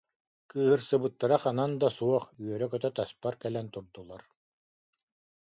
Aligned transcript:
Кыыһырсыбыттара 0.49 1.37
ханан 1.43 1.71
да 1.81 1.87
суох, 1.97 2.23
үөрэ-көтө 2.43 2.89
таспар 2.97 3.35
кэлэн 3.41 3.67
турдулар 3.73 4.23